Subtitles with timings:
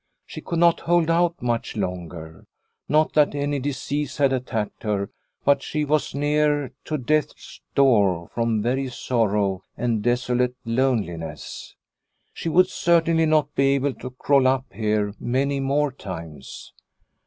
[0.25, 2.47] She could not hold out much longer;
[2.89, 5.11] not that any disease had attacked her,
[5.45, 11.75] but she was near to death's door from very sorrow and desolate loneliness.
[12.33, 16.73] She would certainly not be able to crawl up here many more times.